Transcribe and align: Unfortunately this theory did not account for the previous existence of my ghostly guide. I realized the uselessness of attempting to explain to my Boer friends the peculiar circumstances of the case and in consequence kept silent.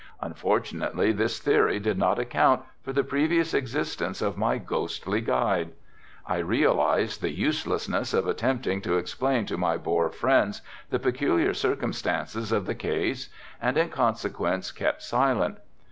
Unfortunately 0.19 1.11
this 1.11 1.37
theory 1.37 1.79
did 1.79 1.95
not 1.95 2.17
account 2.17 2.63
for 2.81 2.91
the 2.91 3.03
previous 3.03 3.53
existence 3.53 4.19
of 4.19 4.35
my 4.35 4.57
ghostly 4.57 5.21
guide. 5.21 5.73
I 6.25 6.39
realized 6.39 7.21
the 7.21 7.29
uselessness 7.29 8.11
of 8.11 8.25
attempting 8.25 8.81
to 8.81 8.97
explain 8.97 9.45
to 9.45 9.57
my 9.59 9.77
Boer 9.77 10.09
friends 10.09 10.63
the 10.89 10.97
peculiar 10.97 11.53
circumstances 11.53 12.51
of 12.51 12.65
the 12.65 12.73
case 12.73 13.29
and 13.61 13.77
in 13.77 13.89
consequence 13.89 14.71
kept 14.71 15.03
silent. 15.03 15.59